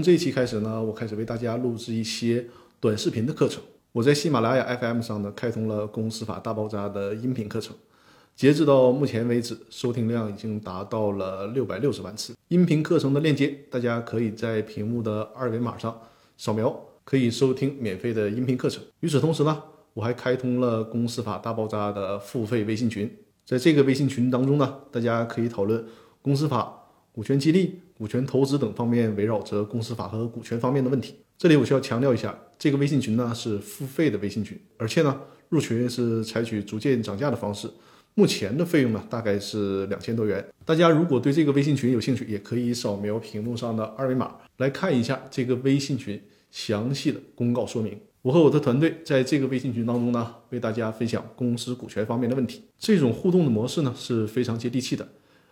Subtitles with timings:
[0.00, 2.46] 从这一期开始呢，我开始为大家录制一些
[2.80, 3.62] 短视频的课程。
[3.92, 7.76] 我在喜马拉雅 FM 上呢，开通了《公司法大爆炸》的音频课程。
[8.34, 12.34] 截止到目前为止，收听量已经达到了六百六十万次。
[12.48, 15.94] 音频课程的链接，大家可以在屏幕的二维码上
[16.38, 18.82] 扫描，可以收听免费的音频课程。
[19.00, 19.62] 与此同时呢，
[19.92, 23.14] 我还开通了《公司法大爆炸》的付费微信群。
[23.44, 25.84] 在这个微信群当中呢，大家可以讨论
[26.22, 26.78] 公司法。
[27.12, 31.14] 股权激励、股权投资等方面围绕着公司法和股权方面的问题。
[31.36, 37.68] 这里我需要强调一下，这个微信群呢是付费的微信群，而且呢入群是采取逐渐涨价的方式。
[38.14, 40.44] 目前的费用呢大概是两千多元。
[40.64, 47.98] 大家如果对这个微信群有兴趣，也可以扫描屏幕上的二维码来看一下这个微信群详细的公告说明。
[48.22, 52.62] 我和我的团队在这个微信群当中呢，为大家分享公司股权方面的问题。
[52.78, 55.08] 这种互动的模式呢是非常接地气的。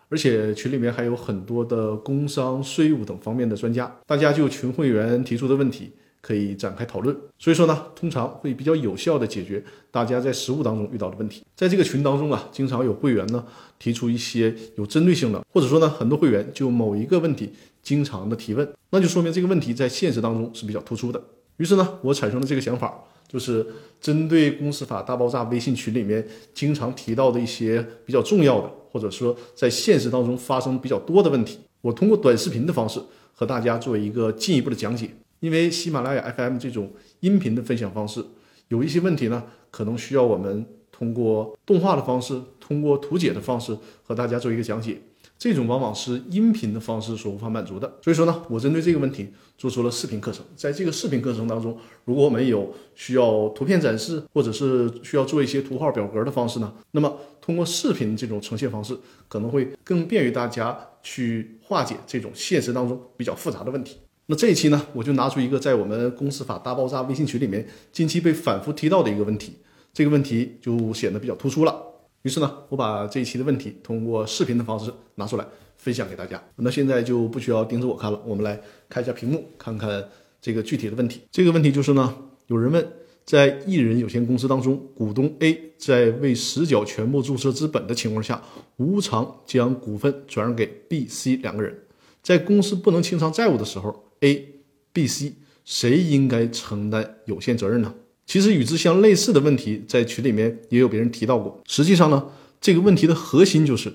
[0.09, 7.15] 而且群里面还有很多的工商、税务等方面的专家，大家就群会员提出的问题可以展开讨论。
[7.39, 11.45] 所以说呢，通常会比较有效的解决大家在实务当中遇到的问题。
[11.55, 13.45] 在这个群当中啊，经常有会员呢
[13.79, 21.23] 提出一些有针对性的，或者说呢，很多会员就某一个问题经常的提问，那就说明这个问题在现实当中是比较突出的。
[21.59, 23.65] 于是呢，我产生了这个想法，就是
[24.01, 28.71] 针对公司法大爆炸微信群里面经常提到的一些比较重要的。
[28.91, 32.99] 或者说，在现实当中发生比较多的问题，我通过短视频的方式
[33.35, 35.11] 和大家做一个进一步的讲解。
[35.41, 36.91] 因为喜马拉雅 FM 这种
[37.21, 38.25] 音频的分享方式，
[38.69, 44.99] 有一些问题呢，可能需要我们通过动画的方式，通过图解的方式和大家做一个讲解。
[45.39, 50.45] 这种往往是音频的方式所无法满足的，所以说呢，我针对这个问题做出了视频课程。
[50.57, 63.99] 在这个视频课程当中，如果我们有需要图片展示，或者是需要做一些图号表格的方式呢，那么通过视频这种呈现方式，可能会更便于大家去化解这种现实当中比较复杂的问题。
[64.27, 69.53] 那这一期呢，我就拿出一个在我们公司法大爆炸微信群里面近期被反复提到的一个问题，
[69.95, 71.85] 这个问题就显得比较突出了。
[72.29, 75.47] 于是呢，我把这一期的问题通过视频的方式拿出来
[75.79, 76.39] 分享给大家。
[76.57, 80.07] 那现在就不需要盯着我看了，我们来看一下屏幕，看看
[80.39, 81.23] 这个具体的问题。
[81.31, 82.15] 这个问题就是呢，
[82.49, 82.87] 有人问，
[83.25, 88.43] 在一人有限公司当中，股东 A 在未实缴全部注册资本的情况下，
[88.77, 91.75] 无偿将股份转让给 B、C 两个人，
[92.23, 94.55] 在公司不能清偿债务的时候，A、
[94.93, 95.33] B、C
[95.65, 97.95] 谁应该承担有限责任呢？
[98.29, 101.59] 其实与之相类似的问题，在群里面也有别人提到过。
[101.67, 102.27] 实际上呢，
[102.61, 103.91] 这个问题的核心就是，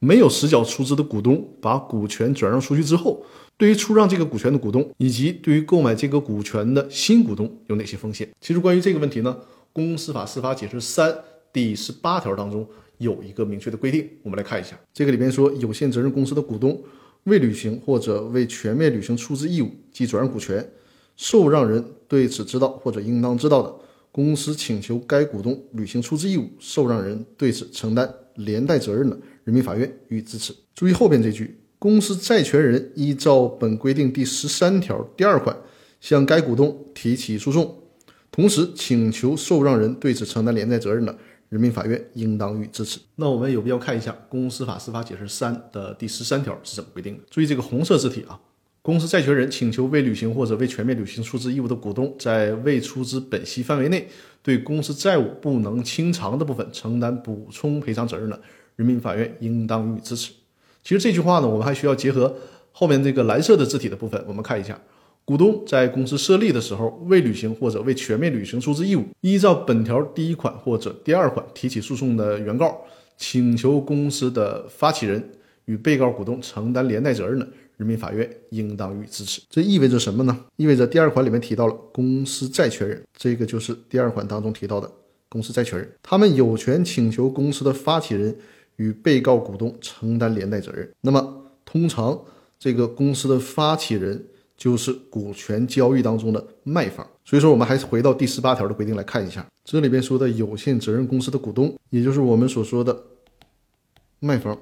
[0.00, 3.24] 没有实缴出资的股东把股权转让出去之后，
[3.56, 8.28] 对于出让这个股权的股东，以及对于购买这个股权的新股东有哪些风险？
[8.40, 9.36] 其实关于这个问题呢，
[9.72, 11.12] 《公司法司法解释三》
[11.52, 12.68] 第十八条当中
[12.98, 14.76] 有一个明确的规定，我们来看一下。
[14.92, 16.82] 这个里边说，有限责任公司的股东
[17.22, 20.68] 未履行或者未全面履行出资义务及转让股权。
[21.18, 23.74] 受让人对此知道或者应当知道的，
[24.12, 30.54] 公司请求该股东履行出资义务，受让人对此承担连带责任的，人民法院予以支持。
[30.76, 35.54] 注意后边这句：公司债权人依照本规定第十三条第二款
[36.00, 37.76] 向该股东提起诉讼，
[38.30, 41.18] 同时请求受让人对此承担连带责任的，
[41.48, 43.00] 人民法院应当予以支持。
[43.16, 47.24] 那我们有必要看一下《公司法司法解释三》的第十三条是怎么规定的？
[47.28, 48.38] 注意这个红色字体啊。
[48.88, 54.08] 公司债权人请求未履行或者未全面履行出资义务的股东，在未出资本息范围内
[54.42, 58.40] 对公司债务不能清偿的部分承担补充赔偿责任的，
[58.76, 60.32] 人民法院应当予以支持。
[60.82, 62.34] 其实这句话呢，我们还需要结合
[62.72, 64.80] 后面这个蓝色的字体的部分，我们看一下：
[65.22, 72.74] 股东在公司设立的时候未履行或者未全面履行出资义务，依照本条第一款或者第二款提起诉讼的原告，
[73.18, 75.22] 请求公司的发起人
[75.68, 77.48] 与被告股东承担连带责任的。
[77.78, 80.36] 人民法院应当予以支持，这意味着什么呢？
[80.56, 84.90] 意味着第二款里面提到了公司债权人，这个就是第二款当中提到的
[85.28, 88.36] 公司债权人，他们有权请求公司的发起人
[88.78, 90.90] 与被告股东承担连带责任。
[91.02, 92.20] 那么，通常
[92.58, 94.26] 这个公司的发起人
[94.56, 97.08] 就是股权交易当中的卖方。
[97.24, 103.04] 所以说，我们还是回到第十八条的规定来看一下，这里边说的有限责任公司的股东，也就是我们所说的
[104.18, 104.58] 卖方。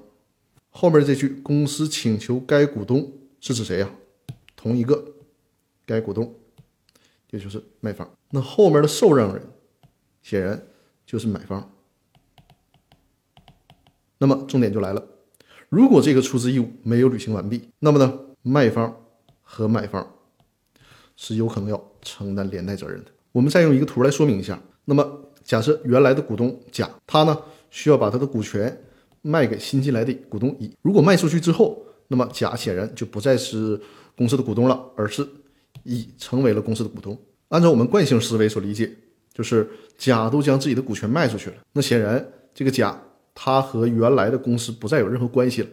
[0.79, 3.89] 后面这句“公司请求该股东”是指谁呀？
[4.55, 5.03] 同一个
[5.87, 6.35] 该股东，
[7.31, 8.07] 也就是卖方。
[8.31, 9.43] 那后面的受让人
[10.23, 10.63] 显然
[11.07, 11.73] 就是买方。
[14.19, 15.03] 那么重点就来了，
[15.71, 18.95] 如果这个出资义务没有履行完毕，那么呢，卖方
[19.41, 20.07] 和买方
[21.17, 23.11] 是有可能要承担连带责任的。
[23.33, 24.63] 我们再用一个图来说明一下。
[24.85, 27.41] 那么假设原来的股东甲，他呢
[27.71, 28.83] 需要把他的股权。
[29.27, 33.81] 卖给新进来的股东乙，如果卖出去之后，那么甲显然就不再是
[34.17, 35.27] 公司的股东了，而是
[35.83, 37.19] 乙成为了公司的股东。
[37.49, 38.91] 按照我们惯性思维所理解，
[39.35, 39.69] 就是
[39.99, 42.25] 甲都将自己的股权卖出去了，那显然
[42.55, 43.03] 这个甲
[43.35, 45.69] 他和原来的公司不再有任何关系了。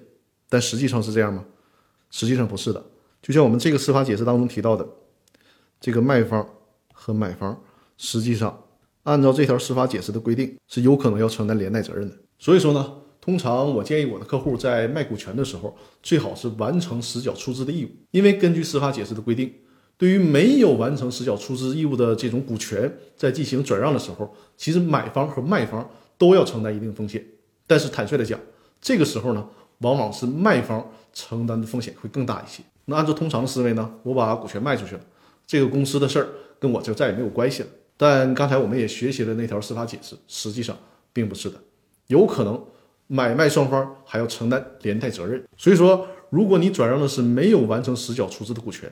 [0.50, 1.46] 但实际上是这样吗？
[2.10, 2.84] 实际上不是的。
[3.22, 4.88] 就像我们这个司法解释当中提到的，
[5.80, 6.48] 这个卖方
[6.92, 7.60] 和买方
[7.98, 8.64] 实际上
[9.04, 12.16] 按照这条司法解释的规定是有可能要承担连带责任的。
[12.38, 19.50] 所以说呢，通常我建议我的客户在卖股权的时候，最好是完成实缴出资的义务，因为根据司法解释的规定。
[19.96, 27.24] 对于没有完成实缴出资义务的这种股权，在进行转让的时候，其实买方和卖方都要承担一定风险。
[27.66, 28.38] 但是坦率的讲，
[28.82, 29.48] 这个时候呢，
[29.78, 32.62] 往往是卖方承担的风险会更大一些。
[32.86, 35.02] 那按照通常的思维呢，我把股权卖出去了，
[35.48, 36.28] 这个公司的事儿
[36.60, 37.70] 跟我就再也没有关系了。
[37.96, 40.78] 但刚才我们也学习了那条司法解释，实际上
[41.14, 41.58] 并不是的，
[42.08, 42.62] 有可能
[43.08, 45.44] 买卖双方还要承担连带责任。
[45.58, 48.92] 所以说，如果你转让的是没有完成实缴出资的股权，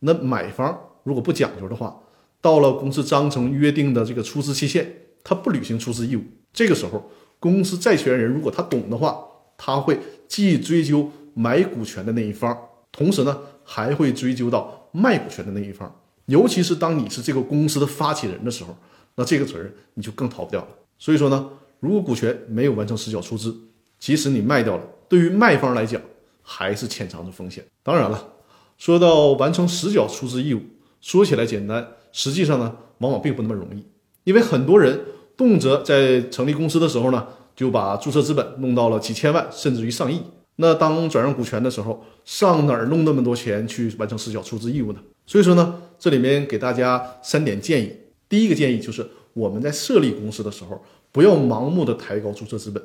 [0.00, 1.98] 那买方如果不讲究的话，
[2.40, 4.92] 到了公司章程约定的这个出资期限，
[5.24, 6.22] 他不履行出资义务，
[6.52, 7.10] 这个时候
[7.40, 9.24] 公司债权人如果他懂的话，
[9.56, 9.98] 他会
[10.28, 12.56] 既追究买股权的那一方，
[12.92, 15.94] 同时呢还会追究到卖股权的那一方。
[16.26, 18.76] 尤其是当你是这个公司的发起人的时候，
[19.14, 20.68] 那这个责任你就更逃不掉了。
[20.98, 21.48] 所以说呢，
[21.80, 23.54] 如果股权没有完成实缴出资，
[23.98, 26.00] 即使你卖掉了，对于卖方来讲
[26.42, 27.64] 还是潜藏着风险。
[27.82, 28.32] 当然了。
[28.78, 30.60] 说到完成实缴出资义务，
[31.00, 33.82] 说起来简单，实际上呢，往往并不那么容易。
[34.24, 35.00] 因为很多人
[35.34, 40.20] 动辄在成立公司的时候呢，就把注册资本弄到了几千万，甚至于上亿。
[40.56, 45.00] 那当转让股权的时候，上哪儿弄那么多钱去完成实缴出资义务呢？
[45.24, 47.90] 所以说呢，这里面给大家三点建议。
[48.28, 52.82] 第一个建议就是我们在设立公司的时候，不要盲目的抬高注册资本，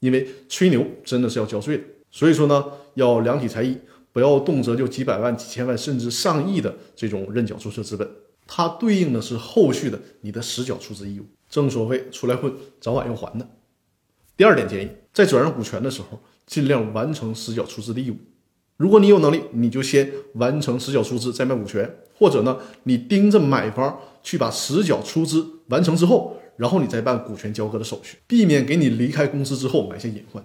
[0.00, 1.84] 因为吹牛真的是要交税的。
[2.10, 2.64] 所以说呢，
[2.94, 3.76] 要量体裁衣。
[4.14, 8.06] 不要动辄就几百万、几千万，甚至上亿的这种认缴注册资本，
[8.46, 11.24] 它对应的是后续的你的实缴出资义务。
[11.48, 13.48] 正所谓出来混，早晚要还的。
[14.36, 18.16] 第二点建议，在转让股权的时候，尽量完成实缴出资的义务。
[18.76, 30.44] 如果你有能力，你就先完成实缴出资再卖股权，或者呢，你盯着买方去把实缴出资完成之后，然后你再办股权交割的手续，避免给你离开公司之后埋下隐患。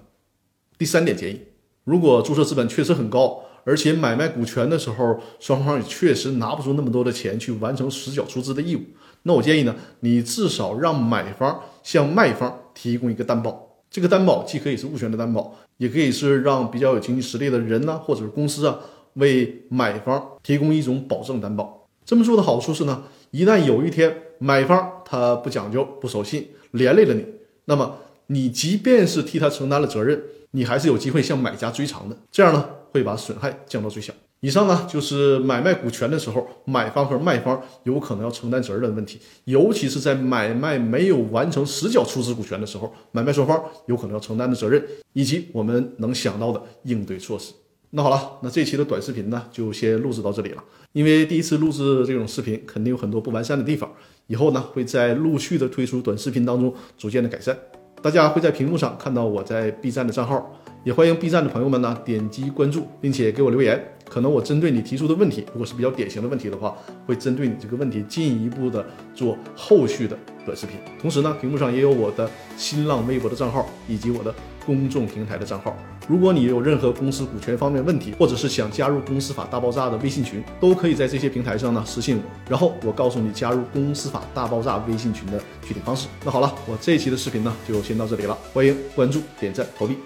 [0.75, 1.42] 第三点建议，
[1.84, 3.44] 如果注册资本确实很高。
[3.64, 8.81] 而且买卖股权的时候，双方也确实拿不出那么多的钱去完成实缴出资的义务。
[9.24, 13.68] 那我建议呢，你至少让买方向卖方提供一个担保。
[13.92, 18.80] 这个担保既可以是物权的担保，也可以是让比较有经济实力的人呢，或者是公司啊，
[19.16, 21.90] 为买方提供一种保证担保。
[22.06, 27.25] 这么做的好处是呢，一旦有一天买方他不讲究、不守信，连累了你，
[27.65, 27.97] 那么
[28.27, 30.21] 你即便是替他承担了责任，
[30.51, 32.18] 你还是有机会向买家追偿的。
[32.31, 32.69] 这样呢？
[32.91, 34.13] 会把损害降到最小。
[34.39, 44.81] 以上呢就是买卖股权的时候，买方和卖方有可能要承担责任的问题，尤其是在买卖没有完成实缴出资股权的时候，买卖双方有可能要承担的责任，
[45.13, 47.51] 以及我们能想到的应对措施。
[47.92, 50.63] 那好了，那这期的短视频呢就先录制到这里了。
[50.92, 53.89] 因为第一次录制这种视频，肯定有很多不完善的地方，
[54.28, 57.57] 以后呢会在陆续的推出短视频当中逐渐的改善。
[58.01, 60.54] 大家会在屏幕上看到我在 B 站的账号。
[60.83, 63.83] 也欢迎 B 站的朋友们呢点击关注，并且给我留言。
[64.07, 70.78] 可能我针对你提出的问题，如果是比较典型的问题的话，会针对你这个问题进一步的做后续的短视频。
[71.02, 74.33] 同时呢，屏幕上也有我的新浪微博的账号以及我的
[74.66, 75.76] 公众平台的账号。
[76.07, 85.37] 如果你有任何公司股权方面问题，或者是想加入公司法大爆炸的微信群，都可以在这些平台上呢私信我，然后我告诉你加入公司法大爆炸微信群的
[85.68, 86.07] 具体方式。
[86.23, 89.97] 那好了，我这一期的视频呢就先到这里了，欢迎关注、点赞、投币。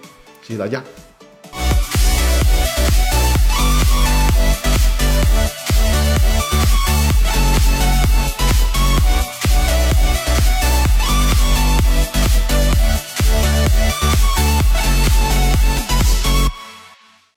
[0.42, 0.82] 谢谢大家。